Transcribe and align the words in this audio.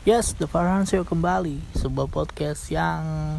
Yes, 0.00 0.32
The 0.32 0.48
Farhan 0.48 0.88
Show 0.88 1.04
kembali. 1.04 1.60
Sebuah 1.76 2.08
podcast 2.08 2.72
yang 2.72 3.36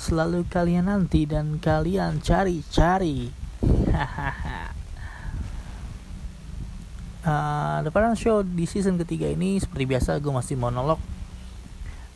Selalu 0.00 0.48
kalian 0.48 0.88
nanti 0.88 1.28
dan 1.28 1.60
kalian 1.60 2.24
cari-cari. 2.24 3.28
Uh, 7.20 7.78
The 7.84 7.92
Farhan 7.92 8.16
Show 8.16 8.48
di 8.48 8.64
season 8.64 8.96
ketiga 8.96 9.28
ini 9.28 9.60
Seperti 9.60 9.84
biasa 9.84 10.16
gue 10.24 10.32
masih 10.32 10.56
monolog. 10.56 10.96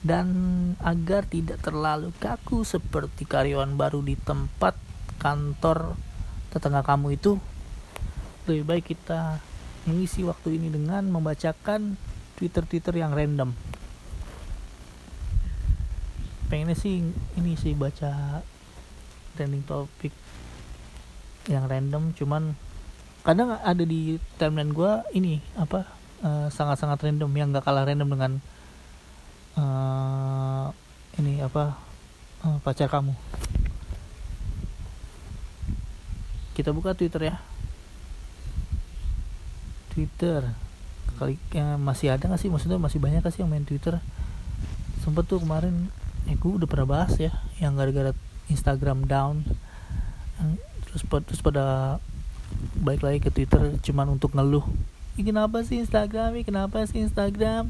Dan 0.00 0.32
agar 0.80 1.28
tidak 1.28 1.60
terlalu 1.60 2.08
kaku 2.16 2.64
Seperti 2.64 3.28
karyawan 3.28 3.76
baru 3.76 4.00
di 4.00 4.16
tempat 4.16 4.80
kantor 5.20 6.00
tetangga 6.48 6.80
kamu 6.80 7.20
itu 7.20 7.36
Lebih 8.48 8.64
baik 8.64 8.96
kita 8.96 9.44
mengisi 9.84 10.24
waktu 10.24 10.56
ini 10.56 10.72
dengan 10.72 11.04
membacakan 11.12 12.11
Twitter-Twitter 12.42 12.98
yang 12.98 13.14
random. 13.14 13.54
Pengennya 16.50 16.74
sih 16.74 17.06
ini 17.38 17.54
sih 17.54 17.70
baca 17.78 18.42
trending 19.38 19.62
topik 19.62 20.10
yang 21.46 21.70
random, 21.70 22.10
cuman 22.18 22.58
kadang 23.22 23.54
ada 23.54 23.86
di 23.86 24.18
timeline 24.42 24.74
gue 24.74 24.92
ini 25.14 25.38
apa 25.54 25.86
sangat 26.50 26.82
sangat-sangat 26.82 26.98
random 27.06 27.30
yang 27.30 27.54
gak 27.54 27.62
kalah 27.62 27.86
random 27.86 28.10
dengan 28.10 28.32
uh, 29.54 30.66
ini 31.22 31.38
apa 31.38 31.78
uh, 32.42 32.58
pacar 32.58 32.90
kamu. 32.90 33.14
Kita 36.58 36.74
buka 36.74 36.90
Twitter 36.98 37.30
ya. 37.30 37.38
Twitter 39.94 40.71
kali 41.16 41.36
yang 41.52 41.80
masih 41.80 42.12
ada 42.12 42.24
nggak 42.24 42.40
sih? 42.40 42.50
Maksudnya 42.52 42.78
masih 42.80 42.98
banyak 42.98 43.22
sih 43.32 43.40
yang 43.44 43.50
main 43.50 43.64
Twitter? 43.64 43.98
Sempet 45.02 45.26
tuh 45.26 45.42
kemarin 45.42 45.90
eh 46.30 46.38
gue 46.38 46.50
udah 46.54 46.68
pernah 46.70 46.86
bahas 46.86 47.18
ya 47.18 47.34
yang 47.58 47.74
gara-gara 47.74 48.14
Instagram 48.46 49.08
down. 49.08 49.42
Terus 50.90 51.02
terus 51.26 51.40
pada 51.40 51.98
balik 52.78 53.02
lagi 53.02 53.18
ke 53.20 53.30
Twitter 53.32 53.74
cuman 53.80 54.14
untuk 54.14 54.36
ngeluh. 54.36 54.64
Ini 55.16 55.28
kenapa 55.32 55.60
sih 55.64 55.80
Instagram? 55.80 56.36
Ini 56.36 56.44
kenapa 56.44 56.84
sih 56.88 57.00
Instagram? 57.02 57.68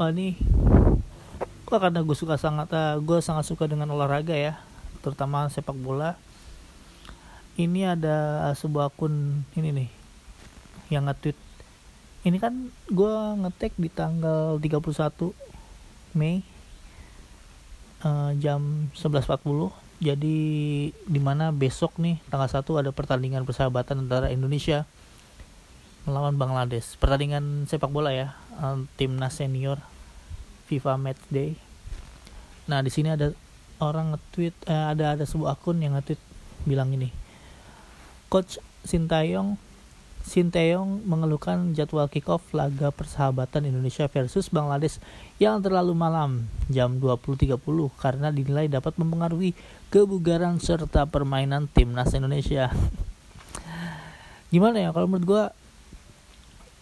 Wah 0.00 0.10
nih. 0.12 0.36
Karena 1.70 2.02
gue 2.02 2.16
suka 2.18 2.34
sangat 2.34 2.72
uh, 2.74 2.98
gue 2.98 3.22
sangat 3.22 3.46
suka 3.46 3.70
dengan 3.70 3.94
olahraga 3.94 4.34
ya 4.34 4.58
terutama 5.00 5.48
sepak 5.48 5.76
bola 5.76 6.16
ini 7.60 7.84
ada 7.84 8.48
sebuah 8.56 8.88
akun 8.88 9.44
ini 9.52 9.70
nih 9.76 9.90
yang 10.88 11.06
nge-tweet. 11.06 11.36
Ini 12.24 12.36
kan 12.36 12.72
gue 12.92 13.14
ngetek 13.44 13.76
di 13.80 13.88
tanggal 13.88 14.60
31 14.60 15.32
Mei 16.16 16.44
uh, 18.04 18.32
jam 18.36 18.90
11.40 18.92 19.72
jadi 20.00 20.36
di 20.92 21.20
mana 21.20 21.52
besok 21.52 22.00
nih 22.00 22.20
tanggal 22.32 22.48
1 22.48 22.64
ada 22.80 22.90
pertandingan 22.92 23.44
persahabatan 23.44 24.04
antara 24.04 24.32
Indonesia 24.32 24.88
melawan 26.08 26.40
Bangladesh. 26.40 26.96
Pertandingan 26.96 27.68
sepak 27.68 27.92
bola 27.92 28.12
ya 28.12 28.32
uh, 28.60 28.80
timnas 28.96 29.36
senior 29.36 29.76
FIFA 30.68 30.96
Match 30.96 31.24
Day. 31.28 31.56
Nah 32.68 32.80
di 32.80 32.88
sini 32.88 33.12
ada 33.12 33.32
orang 33.80 34.16
nge-tweet 34.16 34.56
uh, 34.68 34.92
ada 34.92 35.16
ada 35.16 35.24
sebuah 35.28 35.56
akun 35.56 35.80
yang 35.80 35.96
nge-tweet 35.96 36.20
bilang 36.68 36.92
ini 36.92 37.29
Coach 38.30 38.62
Sintayong 38.86 39.58
Sinteyong 40.20 41.02
mengeluhkan 41.08 41.72
jadwal 41.72 42.06
kick-off 42.06 42.44
laga 42.52 42.92
persahabatan 42.92 43.66
Indonesia 43.66 44.04
versus 44.06 44.52
Bangladesh 44.52 45.00
yang 45.40 45.64
terlalu 45.64 45.96
malam 45.96 46.46
jam 46.68 47.00
20.30 47.02 47.56
karena 47.98 48.28
dinilai 48.28 48.68
dapat 48.68 48.94
mempengaruhi 49.00 49.56
kebugaran 49.88 50.60
serta 50.60 51.08
permainan 51.08 51.66
timnas 51.72 52.12
Indonesia. 52.12 52.68
Gimana 54.54 54.78
ya 54.78 54.94
kalau 54.94 55.08
menurut 55.08 55.26
gue 55.26 55.44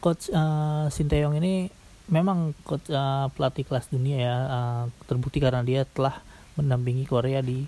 coach 0.04 0.28
uh, 0.34 0.90
Sinteyong 0.92 1.38
ini 1.38 1.70
memang 2.10 2.52
coach 2.66 2.90
uh, 2.92 3.32
pelatih 3.32 3.64
kelas 3.64 3.88
dunia 3.88 4.18
ya 4.18 4.36
uh, 4.44 4.84
terbukti 5.06 5.38
karena 5.38 5.64
dia 5.64 5.86
telah 5.86 6.20
mendampingi 6.58 7.06
Korea 7.06 7.38
di 7.38 7.64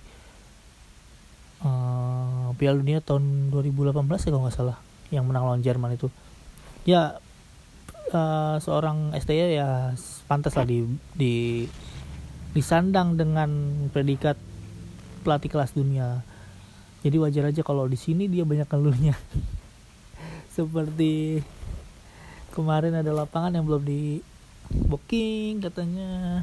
uh, 1.63 2.20
Piala 2.57 2.81
Dunia 2.81 3.03
tahun 3.03 3.55
2018 3.55 3.95
ya 4.07 4.31
kalau 4.31 4.45
nggak 4.47 4.57
salah 4.57 4.79
yang 5.11 5.27
menang 5.27 5.47
lawan 5.47 5.63
Jerman 5.63 5.95
itu. 5.95 6.09
Ya 6.87 7.19
uh, 8.15 8.57
seorang 8.59 9.15
STY 9.15 9.59
ya 9.59 9.95
pantas 10.27 10.55
lah 10.55 10.67
di, 10.67 10.87
di 11.15 11.67
disandang 12.51 13.15
dengan 13.15 13.51
predikat 13.91 14.39
pelatih 15.23 15.51
kelas 15.51 15.75
dunia. 15.75 16.23
Jadi 17.01 17.17
wajar 17.17 17.49
aja 17.49 17.63
kalau 17.65 17.89
di 17.89 17.97
sini 17.97 18.29
dia 18.29 18.45
banyak 18.45 18.69
keluhnya 18.69 19.17
seperti 20.57 21.41
kemarin 22.53 23.01
ada 23.01 23.09
lapangan 23.15 23.57
yang 23.57 23.65
belum 23.65 23.83
di 23.87 24.21
booking 24.71 25.65
katanya. 25.65 26.43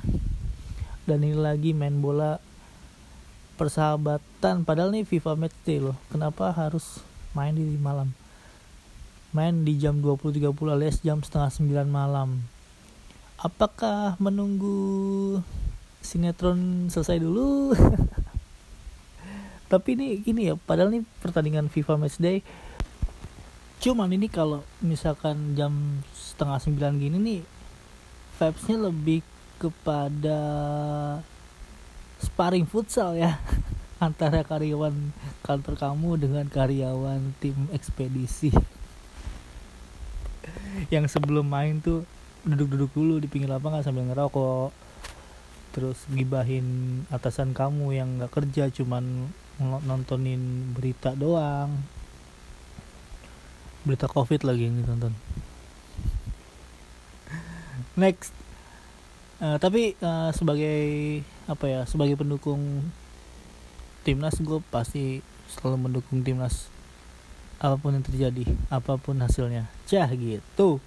Dan 1.08 1.24
ini 1.24 1.40
lagi 1.40 1.72
main 1.72 2.04
bola 2.04 2.36
persahabatan. 3.58 4.62
Padahal 4.62 4.94
nih 4.94 5.04
FIFA 5.04 5.34
Match 5.34 5.58
Day 5.66 5.82
loh. 5.82 5.98
Kenapa 6.14 6.54
harus 6.54 7.02
main 7.34 7.58
di 7.58 7.66
malam? 7.82 8.14
Main 9.34 9.66
di 9.66 9.76
jam 9.82 10.00
20.30 10.00 10.54
alias 10.70 11.02
jam 11.02 11.20
setengah 11.26 11.50
9 11.50 11.90
malam. 11.90 12.46
Apakah 13.42 14.16
menunggu 14.22 15.42
sinetron 16.06 16.88
selesai 16.94 17.18
dulu? 17.18 17.74
Tapi 19.74 20.00
ini 20.00 20.24
gini 20.24 20.48
ya 20.48 20.56
padahal 20.56 20.94
nih 20.94 21.04
pertandingan 21.20 21.68
FIFA 21.68 22.00
Match 22.00 22.22
Day. 22.22 22.40
Cuman 23.84 24.10
ini 24.14 24.32
kalau 24.32 24.64
misalkan 24.80 25.58
jam 25.58 26.02
setengah 26.16 26.62
9 26.62 27.04
gini 27.04 27.18
nih 27.20 27.42
vibesnya 28.38 28.78
lebih 28.90 29.26
kepada 29.58 30.40
sparring 32.22 32.66
futsal 32.66 33.18
ya. 33.18 33.42
Antara 33.98 34.46
karyawan 34.46 34.94
kantor 35.42 35.74
kamu 35.74 36.22
dengan 36.22 36.46
karyawan 36.46 37.34
tim 37.42 37.66
ekspedisi. 37.74 38.54
Yang 40.94 41.18
sebelum 41.18 41.50
main 41.50 41.82
tuh 41.82 42.06
duduk-duduk 42.46 42.94
dulu 42.94 43.18
di 43.18 43.28
pinggir 43.28 43.50
lapangan 43.50 43.82
sambil 43.82 44.06
ngerokok. 44.08 44.70
Terus 45.74 45.98
gibahin 46.10 46.66
atasan 47.14 47.54
kamu 47.54 47.94
yang 47.94 48.18
nggak 48.18 48.34
kerja 48.34 48.74
cuman 48.74 49.30
nontonin 49.62 50.74
berita 50.74 51.14
doang. 51.14 51.70
Berita 53.86 54.10
covid 54.10 54.42
lagi 54.42 54.66
yang 54.66 54.82
ditonton. 54.82 55.14
Next. 58.02 58.34
Uh, 59.38 59.62
tapi 59.62 59.94
uh, 60.02 60.34
sebagai 60.34 61.22
apa 61.48 61.66
ya 61.72 61.82
sebagai 61.88 62.20
pendukung 62.20 62.84
timnas 64.04 64.36
gue 64.40 64.60
pasti 64.68 65.24
selalu 65.52 65.88
mendukung 65.88 66.20
timnas. 66.24 66.68
Apa 67.58 67.80
pun 67.80 67.96
yang 67.96 68.06
terjadi 68.06 68.46
apa 68.70 69.00
pun 69.00 69.18
hasilnya. 69.18 69.72
Cah 69.90 70.12
gitu. 70.14 70.78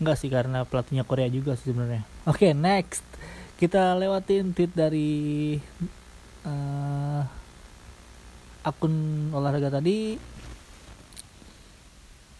Enggak 0.00 0.16
sih 0.16 0.32
karena 0.32 0.64
pelatihnya 0.64 1.04
Korea 1.04 1.28
juga 1.28 1.54
sih 1.54 1.70
sebenarnya. 1.70 2.02
Oke 2.24 2.50
okay, 2.50 2.52
next. 2.56 3.04
Kita 3.60 3.92
lewatin 3.96 4.56
tweet 4.56 4.72
dari 4.72 5.60
uh, 6.48 7.22
akun 8.64 9.28
olahraga 9.36 9.80
tadi. 9.80 10.16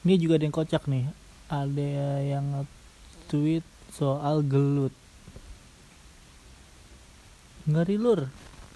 Ini 0.01 0.15
juga 0.17 0.41
ada 0.41 0.45
yang 0.49 0.57
kocak 0.57 0.89
nih. 0.89 1.05
Ada 1.53 1.93
yang 2.25 2.65
tweet 3.29 3.65
soal 3.93 4.41
gelut 4.41 4.97
ngeri 7.69 7.97
lur. 8.01 8.31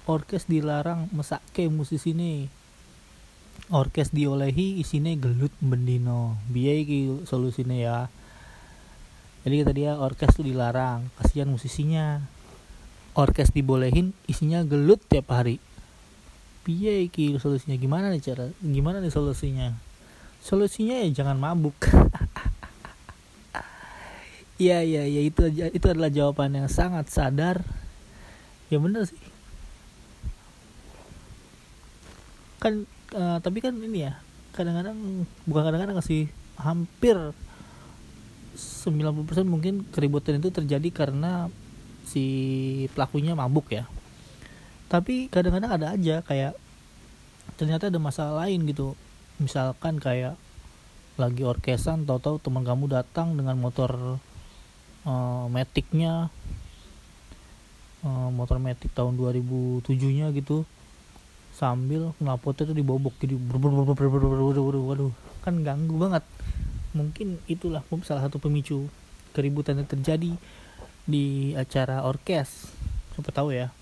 Orkes 0.04 0.44
dilarang 0.44 1.08
mesake 1.16 1.72
musisi 1.72 2.12
ini. 2.12 2.48
Orkes 3.72 4.12
diolehi 4.12 4.82
isine 4.82 5.16
gelut 5.16 5.54
bendino 5.64 6.36
biaya 6.52 6.84
ki 6.84 7.24
solusine 7.24 7.80
ya. 7.80 8.12
Jadi 9.44 9.54
kata 9.64 9.72
dia 9.72 9.92
orkes 9.96 10.36
tuh 10.36 10.44
dilarang 10.44 11.08
kasihan 11.16 11.48
musisinya. 11.48 12.20
Orkes 13.16 13.54
dibolehin 13.56 14.12
isinya 14.28 14.60
gelut 14.66 15.00
tiap 15.08 15.32
hari. 15.32 15.56
Biaya 16.68 17.00
ki 17.08 17.40
solusinya 17.40 17.80
gimana 17.80 18.12
nih 18.12 18.20
cara 18.20 18.52
gimana 18.60 19.00
nih 19.00 19.12
solusinya? 19.12 19.72
Solusinya 20.44 21.00
ya 21.00 21.24
jangan 21.24 21.40
mabuk. 21.40 21.76
Iya 24.54 24.86
iya 24.86 25.02
iya 25.02 25.22
itu 25.26 25.50
itu 25.50 25.86
adalah 25.90 26.14
jawaban 26.14 26.54
yang 26.54 26.70
sangat 26.70 27.10
sadar 27.10 27.66
ya 28.74 28.78
bener 28.82 29.06
sih. 29.06 29.20
Kan 32.58 32.90
uh, 33.14 33.38
tapi 33.38 33.62
kan 33.62 33.78
ini 33.78 34.10
ya 34.10 34.18
kadang-kadang 34.50 35.26
bukan 35.46 35.62
kadang-kadang 35.70 35.98
sih 36.02 36.26
hampir 36.58 37.14
90% 38.54 39.46
mungkin 39.46 39.82
keributan 39.90 40.38
itu 40.38 40.50
terjadi 40.50 40.88
karena 40.94 41.50
si 42.06 42.26
pelakunya 42.94 43.38
mabuk 43.38 43.70
ya. 43.70 43.86
Tapi 44.90 45.30
kadang-kadang 45.30 45.70
ada 45.74 45.86
aja 45.94 46.22
kayak 46.22 46.54
ternyata 47.58 47.90
ada 47.90 47.98
masalah 47.98 48.46
lain 48.46 48.66
gitu. 48.70 48.94
Misalkan 49.42 49.98
kayak 49.98 50.38
lagi 51.14 51.46
orkesan 51.46 52.06
tahu-tahu 52.06 52.42
teman 52.42 52.66
kamu 52.66 52.90
datang 52.90 53.38
dengan 53.38 53.54
motor 53.58 54.18
uh, 55.06 55.46
metiknya 55.46 56.30
uh, 58.04 58.28
motor 58.30 58.60
metik 58.60 58.92
tahun 58.92 59.16
2007 59.16 59.88
nya 60.14 60.28
gitu. 60.30 60.68
Sambil 61.54 62.12
knalpotnya 62.20 62.70
tuh 62.70 62.76
dibobok 62.76 63.14
jadi 63.18 63.34
waduh 63.34 65.12
kan 65.42 65.54
ganggu 65.64 65.96
banget. 65.96 66.24
Mungkin 66.94 67.42
itulah 67.50 67.82
salah 68.06 68.22
satu 68.28 68.38
pemicu 68.38 68.86
keributan 69.34 69.82
yang 69.82 69.88
terjadi 69.88 70.38
di 71.08 71.56
acara 71.58 72.06
orkes. 72.06 72.70
Siapa 73.16 73.30
tahu 73.34 73.50
ya. 73.50 73.72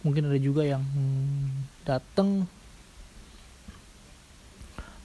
Mungkin 0.00 0.30
ada 0.30 0.38
juga 0.40 0.64
yang 0.64 0.80
datang 1.84 2.48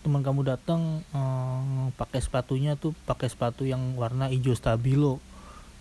teman 0.05 0.21
kamu 0.21 0.45
datang 0.45 1.01
um, 1.17 1.89
pakai 1.97 2.21
sepatunya 2.21 2.77
tuh 2.77 2.93
pakai 3.09 3.25
sepatu 3.25 3.65
yang 3.65 3.97
warna 3.97 4.29
hijau 4.29 4.53
stabilo. 4.53 5.17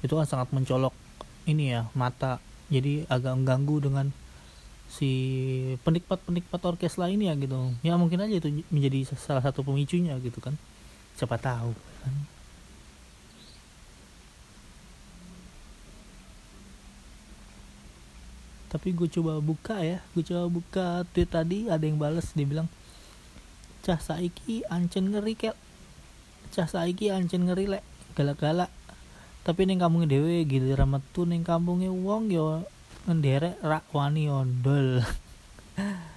Itu 0.00 0.16
kan 0.16 0.24
sangat 0.24 0.48
mencolok 0.52 1.03
ini 1.44 1.72
ya 1.76 1.88
mata. 1.92 2.40
Jadi 2.72 3.04
agak 3.12 3.36
mengganggu 3.36 3.76
dengan 3.90 4.06
si 4.88 5.10
penikmat-penikmat 5.82 6.60
orkes 6.64 6.96
lainnya 6.96 7.34
gitu. 7.36 7.72
Ya 7.82 7.98
mungkin 7.98 8.22
aja 8.22 8.38
itu 8.38 8.62
menjadi 8.70 9.16
salah 9.16 9.42
satu 9.44 9.64
pemicunya 9.66 10.16
gitu 10.22 10.38
kan. 10.40 10.56
Siapa 11.18 11.36
tahu 11.36 11.72
kan. 12.04 12.14
Tapi 18.74 18.90
gue 18.90 19.06
coba 19.06 19.38
buka 19.38 19.78
ya 19.86 20.02
gue 20.18 20.26
coba 20.26 20.50
buka 20.50 20.86
tweet 21.14 21.30
tadi 21.30 21.70
ada 21.70 21.86
yang 21.86 21.94
balas 21.94 22.34
dia 22.34 22.42
bilang 22.42 22.66
cah 23.86 24.02
saiki 24.02 24.66
ancen 24.66 25.14
ngeri 25.14 25.38
kel. 25.38 25.54
Cah 26.50 26.66
saiki 26.66 27.14
ancen 27.14 27.46
ngeri 27.46 27.70
lek. 27.70 27.84
Galak-galak 28.18 28.70
tapi 29.44 29.68
kampungnya 29.76 30.08
dewe 30.16 30.48
giliran 30.48 30.88
metu 30.88 31.28
neng 31.28 31.44
kampungnya 31.44 31.92
wong 31.92 32.32
yo 32.32 32.64
ngenderek 33.04 33.60
rak 33.60 33.84
wani 33.92 34.32
ondol. 34.32 35.04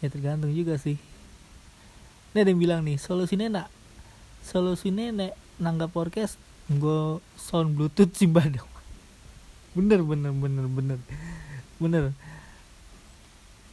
Ya 0.00 0.08
tergantung 0.08 0.48
juga 0.56 0.80
sih. 0.80 0.96
Ini 2.32 2.40
ada 2.40 2.48
yang 2.48 2.56
bilang 2.56 2.80
nih 2.80 2.96
solusinya 2.96 3.52
nak 3.52 3.68
solusinya 4.40 5.12
nek 5.12 5.36
nanggap 5.60 5.92
podcast 5.92 6.40
gue 6.72 7.20
sound 7.36 7.76
bluetooth 7.76 8.08
sih 8.16 8.24
badang 8.24 8.64
bener 9.76 10.00
bener 10.00 10.32
bener 10.32 10.64
bener. 10.72 10.98
Bener. 11.76 12.04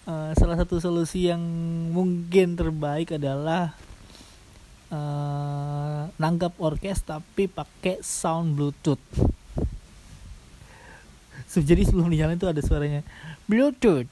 Uh, 0.04 0.32
salah 0.36 0.60
satu 0.60 0.80
solusi 0.84 1.32
yang 1.32 1.40
mungkin 1.96 2.60
terbaik 2.60 3.16
adalah 3.16 3.76
uh, 4.92 5.77
nanggap 6.16 6.56
orkes 6.58 7.04
tapi 7.04 7.52
pakai 7.52 8.00
sound 8.00 8.56
bluetooth. 8.56 9.02
So, 11.48 11.64
jadi 11.64 11.84
sebelum 11.88 12.12
dinyalain 12.12 12.40
tuh 12.40 12.52
ada 12.52 12.60
suaranya 12.64 13.04
bluetooth. 13.48 14.08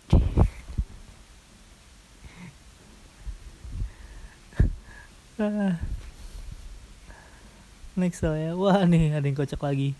Next 7.96 8.24
ya. 8.24 8.56
Wah 8.56 8.88
nih 8.88 9.16
ada 9.20 9.28
yang 9.28 9.36
kocak 9.36 9.60
lagi. 9.60 9.96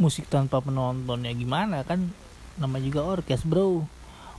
Musik 0.00 0.28
tanpa 0.32 0.64
penonton 0.64 1.28
ya 1.28 1.32
gimana 1.36 1.84
kan? 1.84 2.08
Nama 2.56 2.76
juga 2.80 3.04
orkes 3.04 3.44
bro. 3.44 3.84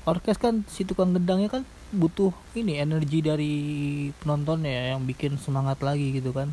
Orkes 0.10 0.42
kan 0.42 0.66
si 0.66 0.86
tukang 0.86 1.14
gendangnya 1.14 1.50
kan 1.54 1.64
butuh 1.94 2.34
ini 2.58 2.82
energi 2.82 3.22
dari 3.22 3.54
penontonnya 4.18 4.98
yang 4.98 5.06
bikin 5.06 5.38
semangat 5.38 5.78
lagi 5.86 6.10
gitu 6.18 6.34
kan. 6.34 6.50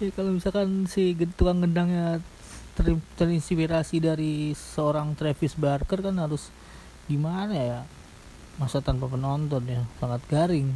Ya 0.00 0.10
kalau 0.16 0.32
misalkan 0.34 0.88
si 0.88 1.12
tukang 1.36 1.60
gendangnya 1.60 2.24
ter 2.72 2.96
terinspirasi 3.20 4.00
dari 4.00 4.56
seorang 4.56 5.12
Travis 5.12 5.54
Barker 5.54 6.00
kan 6.00 6.16
harus 6.16 6.48
gimana 7.06 7.54
ya? 7.54 7.80
Masa 8.56 8.80
tanpa 8.80 9.06
penonton 9.12 9.62
ya 9.68 9.84
sangat 10.00 10.24
garing. 10.26 10.72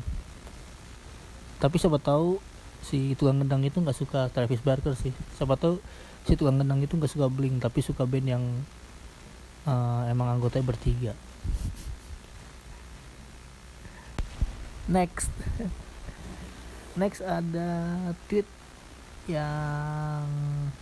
Tapi 1.56 1.76
siapa 1.80 1.96
tahu 1.96 2.38
si 2.84 3.16
tukang 3.16 3.40
gendang 3.40 3.64
itu 3.64 3.80
nggak 3.80 3.96
suka 3.96 4.28
Travis 4.28 4.60
Barker 4.60 4.92
sih. 4.92 5.16
Siapa 5.40 5.56
tahu 5.56 5.80
si 6.28 6.36
tukang 6.36 6.60
gendang 6.60 6.84
itu 6.84 6.94
nggak 6.94 7.10
suka 7.10 7.32
Blink 7.32 7.64
tapi 7.64 7.80
suka 7.80 8.04
band 8.04 8.28
yang 8.28 8.44
uh, 9.66 10.06
emang 10.08 10.38
anggotanya 10.38 10.70
bertiga. 10.70 11.12
Next. 14.86 15.28
Next 17.00 17.20
ada 17.20 17.68
tweet 18.30 18.46
yang 19.26 20.24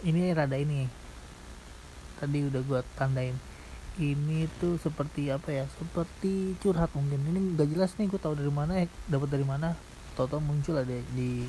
ini 0.04 0.30
rada 0.36 0.54
ini. 0.60 0.86
Tadi 2.20 2.38
udah 2.46 2.62
gua 2.62 2.80
tandain. 2.94 3.34
Ini 3.94 4.50
tuh 4.58 4.76
seperti 4.78 5.32
apa 5.32 5.50
ya? 5.50 5.64
Seperti 5.80 6.58
curhat 6.60 6.92
mungkin. 6.92 7.18
Ini 7.30 7.54
gak 7.54 7.70
jelas 7.70 7.94
nih 7.94 8.10
gue 8.10 8.18
tahu 8.18 8.34
dari 8.34 8.50
mana 8.50 8.82
eh, 8.82 8.90
dapat 9.06 9.30
dari 9.30 9.46
mana. 9.46 9.74
Toto 10.18 10.42
muncul 10.42 10.82
ada 10.82 10.98
di 11.14 11.46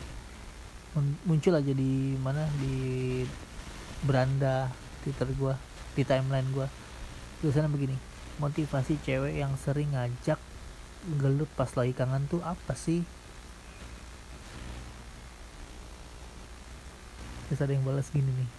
muncul 1.26 1.54
aja 1.58 1.74
di 1.74 2.14
mana? 2.22 2.46
Di 2.62 2.76
beranda 4.06 4.70
twitter 5.02 5.30
gua 5.38 5.58
di 5.98 6.06
timeline 6.06 6.46
gua 6.54 6.70
tulisannya 7.42 7.72
begini 7.72 7.98
motivasi 8.40 9.00
cewek 9.04 9.40
yang 9.40 9.56
sering 9.56 9.96
ngajak 9.96 10.40
gelut 11.22 11.48
pas 11.56 11.70
lagi 11.78 11.94
kangen 11.94 12.26
tuh 12.28 12.42
apa 12.42 12.74
sih? 12.74 13.06
Terus 17.46 17.62
ada 17.62 17.72
yang 17.72 17.86
balas 17.86 18.10
gini 18.10 18.28
nih 18.28 18.50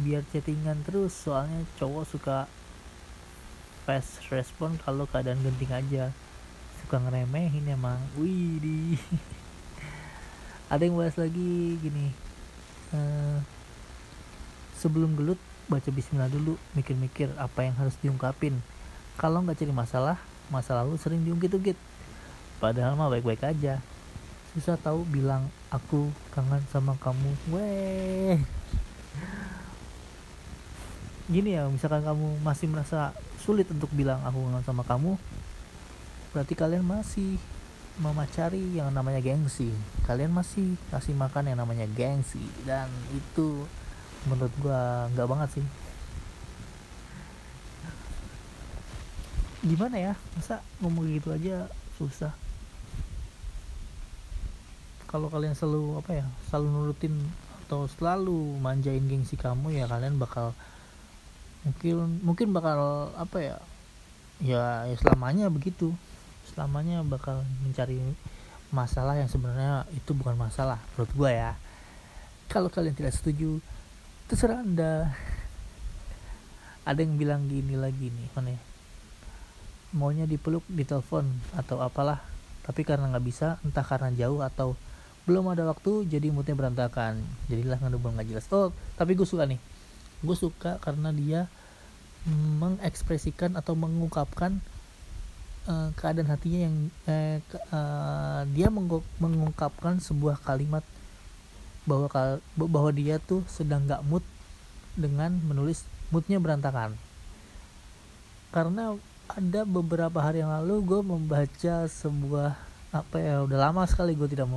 biar 0.00 0.22
chattingan 0.32 0.80
terus 0.86 1.12
soalnya 1.12 1.66
cowok 1.76 2.04
suka 2.08 2.38
fast 3.84 4.22
respon 4.30 4.78
kalau 4.86 5.04
keadaan 5.04 5.42
genting 5.42 5.72
aja. 5.74 6.04
Suka 6.80 6.96
ngeremehin 7.02 7.68
emang. 7.68 8.00
Wih 8.16 8.56
di 8.62 8.96
ada 10.72 10.80
yang 10.86 10.96
bahas 10.96 11.18
lagi 11.18 11.76
gini 11.82 12.14
uh, 12.94 13.42
sebelum 14.78 15.18
gelut 15.18 15.40
baca 15.70 15.86
bismillah 15.94 16.26
dulu 16.26 16.58
mikir-mikir 16.74 17.30
apa 17.38 17.62
yang 17.62 17.78
harus 17.78 17.94
diungkapin. 18.02 18.58
Kalau 19.14 19.40
nggak 19.46 19.62
cari 19.62 19.70
masalah 19.70 20.18
masa 20.50 20.74
lalu 20.82 20.98
sering 20.98 21.22
diungkit-ungkit. 21.22 21.78
Padahal 22.58 22.98
mah 22.98 23.06
baik-baik 23.06 23.46
aja. 23.46 23.78
Susah 24.50 24.74
tahu 24.74 25.06
bilang 25.06 25.46
aku 25.70 26.10
kangen 26.34 26.60
sama 26.74 26.98
kamu. 26.98 27.30
Weh. 27.54 28.42
Gini 31.30 31.54
ya 31.54 31.70
misalkan 31.70 32.02
kamu 32.02 32.42
masih 32.42 32.66
merasa 32.66 33.14
sulit 33.38 33.70
untuk 33.70 33.94
bilang 33.94 34.18
aku 34.26 34.42
kangen 34.42 34.66
sama 34.66 34.82
kamu 34.82 35.14
berarti 36.30 36.54
kalian 36.54 36.86
masih 36.86 37.38
memacari 38.00 38.62
yang 38.74 38.90
namanya 38.90 39.20
gengsi. 39.20 39.70
Kalian 40.06 40.32
masih 40.32 40.78
kasih 40.88 41.12
makan 41.14 41.52
yang 41.52 41.58
namanya 41.60 41.84
gengsi. 41.90 42.40
Dan 42.64 42.88
itu 43.12 43.66
menurut 44.28 44.52
gua 44.60 45.08
nggak 45.16 45.28
banget 45.28 45.48
sih. 45.60 45.66
Gimana 49.60 49.96
ya? 50.00 50.12
Masa 50.36 50.64
ngomong 50.80 51.04
gitu 51.12 51.32
aja 51.32 51.68
susah. 52.00 52.32
Kalau 55.04 55.28
kalian 55.28 55.52
selalu 55.52 56.00
apa 56.00 56.10
ya 56.22 56.26
selalu 56.48 56.66
nurutin 56.70 57.14
atau 57.66 57.86
selalu 57.86 58.56
manjain 58.58 59.04
gengsi 59.04 59.38
kamu 59.38 59.74
ya 59.78 59.86
kalian 59.86 60.18
bakal 60.18 60.56
mungkin 61.62 62.18
mungkin 62.24 62.48
bakal 62.56 63.10
apa 63.14 63.38
ya 63.38 63.56
ya, 64.40 64.88
ya 64.88 64.96
selamanya 64.96 65.52
begitu. 65.52 65.92
Selamanya 66.50 67.04
bakal 67.04 67.44
mencari 67.62 68.00
masalah 68.72 69.18
yang 69.18 69.28
sebenarnya 69.28 69.84
itu 69.92 70.16
bukan 70.16 70.34
masalah 70.34 70.80
menurut 70.94 71.12
gue 71.12 71.30
ya. 71.30 71.52
Kalau 72.50 72.72
kalian 72.72 72.96
tidak 72.96 73.14
setuju 73.14 73.62
terserah 74.30 74.62
anda. 74.62 75.10
Ada 76.86 77.02
yang 77.02 77.18
bilang 77.18 77.50
gini 77.50 77.74
lagi 77.74 78.14
nih 78.14 78.30
mana 78.30 78.54
ya. 78.54 78.60
Maunya 79.90 80.22
dipeluk 80.22 80.62
ditelepon 80.70 81.26
atau 81.58 81.82
apalah. 81.82 82.22
Tapi 82.62 82.86
karena 82.86 83.10
nggak 83.10 83.26
bisa 83.26 83.58
entah 83.66 83.82
karena 83.82 84.14
jauh 84.14 84.38
atau 84.38 84.78
belum 85.26 85.50
ada 85.50 85.66
waktu 85.66 86.06
jadi 86.06 86.30
moodnya 86.30 86.54
berantakan. 86.54 87.18
Jadilah 87.50 87.82
ngedubel 87.82 88.14
nggak 88.14 88.30
jelas. 88.30 88.46
Oh 88.54 88.70
tapi 88.94 89.18
gue 89.18 89.26
suka 89.26 89.50
nih. 89.50 89.58
Gue 90.22 90.38
suka 90.38 90.78
karena 90.78 91.10
dia 91.10 91.50
mengekspresikan 92.30 93.58
atau 93.58 93.74
mengungkapkan 93.74 94.62
uh, 95.66 95.90
keadaan 95.98 96.30
hatinya 96.30 96.70
yang 96.70 96.76
uh, 97.10 97.38
uh, 97.74 98.42
dia 98.54 98.70
mengungkapkan 99.18 99.98
sebuah 99.98 100.38
kalimat 100.46 100.86
bahwa 101.88 102.40
bahwa 102.56 102.90
dia 102.92 103.16
tuh 103.16 103.40
sedang 103.48 103.88
nggak 103.88 104.04
mood 104.04 104.24
dengan 104.98 105.32
menulis 105.44 105.86
moodnya 106.12 106.42
berantakan. 106.42 106.98
Karena 108.50 108.98
ada 109.30 109.62
beberapa 109.62 110.18
hari 110.18 110.42
yang 110.42 110.50
lalu 110.50 110.82
gue 110.82 111.00
membaca 111.06 111.86
sebuah 111.86 112.58
apa 112.90 113.16
ya 113.22 113.46
udah 113.46 113.70
lama 113.70 113.86
sekali 113.86 114.18
gue 114.18 114.26
tidak 114.26 114.50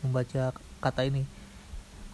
membaca 0.00 0.56
kata 0.80 1.02
ini. 1.04 1.28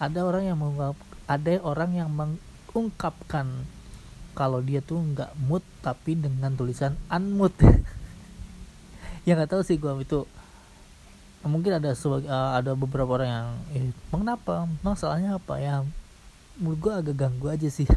Ada 0.03 0.27
orang 0.27 0.51
yang 0.51 0.59
mengungkap 0.59 0.97
ada 1.31 1.53
orang 1.63 1.91
yang 1.95 2.11
mengungkapkan 2.11 3.47
kalau 4.35 4.59
dia 4.59 4.83
tuh 4.83 4.99
nggak 4.99 5.39
mood 5.47 5.63
tapi 5.81 6.19
dengan 6.19 6.55
tulisan 6.55 6.99
unmood. 7.09 7.55
Ya 9.29 9.37
nggak 9.37 9.53
tahu 9.53 9.61
sih 9.61 9.77
gue 9.77 9.93
itu 10.01 10.25
mungkin 11.41 11.81
ada 11.81 11.97
sebagai 11.97 12.29
uh, 12.29 12.53
ada 12.61 12.77
beberapa 12.77 13.17
orang 13.17 13.31
yang 13.31 13.49
eh 13.73 13.89
mengapa 14.13 14.69
masalahnya 14.85 15.41
apa 15.41 15.57
ya? 15.57 15.81
Menurut 16.61 16.79
gue 16.79 16.93
agak 16.93 17.17
ganggu 17.17 17.47
aja 17.49 17.69
sih. 17.73 17.89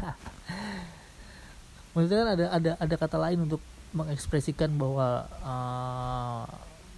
Maksudnya 1.92 2.18
kan 2.24 2.30
ada 2.32 2.44
ada 2.56 2.70
ada 2.80 2.94
kata 2.96 3.16
lain 3.20 3.44
untuk 3.44 3.60
mengekspresikan 3.92 4.72
bahwa 4.74 5.28
uh, 5.44 6.48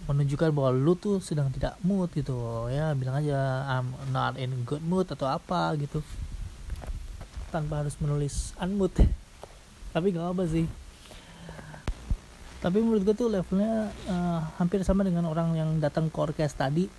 menunjukkan 0.07 0.55
bahwa 0.55 0.71
lu 0.71 0.95
tuh 0.95 1.19
sedang 1.19 1.51
tidak 1.51 1.75
mood 1.83 2.15
gitu. 2.15 2.71
Ya 2.71 2.95
bilang 2.95 3.19
aja 3.19 3.67
I'm 3.67 3.91
not 4.15 4.39
in 4.39 4.55
good 4.63 4.87
mood 4.87 5.11
atau 5.11 5.27
apa 5.27 5.75
gitu. 5.83 5.99
Tanpa 7.51 7.83
harus 7.83 7.99
menulis 7.99 8.55
unmood. 8.63 8.95
Tapi 9.91 10.15
gak 10.15 10.31
apa 10.31 10.47
sih 10.47 10.86
tapi 12.67 12.83
menurut 12.83 13.07
gue 13.07 13.15
tuh 13.15 13.31
levelnya 13.31 13.95
uh, 14.11 14.43
hampir 14.59 14.83
sama 14.83 15.07
dengan 15.07 15.23
orang 15.31 15.55
yang 15.55 15.79
datang 15.79 16.11
ke 16.11 16.19
orkes 16.19 16.51
tadi. 16.59 16.91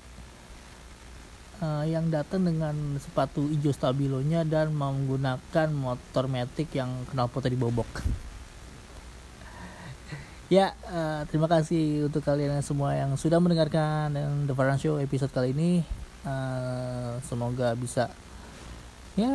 Uh, 1.59 1.83
yang 1.89 2.07
datang 2.13 2.45
dengan 2.45 3.01
sepatu 3.01 3.49
hijau 3.49 3.73
stabilonya 3.73 4.45
dan 4.45 4.69
menggunakan 4.77 5.67
motor 5.73 6.29
metik 6.29 6.69
yang 6.77 7.01
knalpotnya 7.09 7.49
dibobok 7.49 8.05
ya 10.53 10.77
uh, 10.85 11.25
terima 11.25 11.49
kasih 11.49 12.13
untuk 12.13 12.21
kalian 12.21 12.61
semua 12.61 12.93
yang 12.93 13.17
sudah 13.17 13.41
mendengarkan 13.41 14.13
The 14.45 14.53
Farhan 14.53 14.77
Show 14.77 15.01
episode 15.01 15.33
kali 15.33 15.57
ini. 15.57 15.81
Uh, 16.21 17.17
semoga 17.25 17.73
bisa 17.73 18.13
ya 19.17 19.33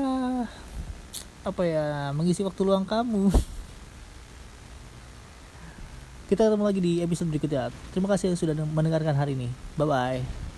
apa 1.42 1.62
ya 1.66 2.14
mengisi 2.14 2.46
waktu 2.46 2.62
luang 2.62 2.86
kamu 2.86 3.34
kita 6.32 6.48
ketemu 6.48 6.64
lagi 6.64 6.80
di 6.80 6.92
episode 7.04 7.28
berikutnya. 7.28 7.68
Terima 7.92 8.08
kasih 8.08 8.32
sudah 8.32 8.56
mendengarkan 8.56 9.12
hari 9.12 9.36
ini. 9.36 9.52
Bye 9.76 9.84
bye 9.84 10.51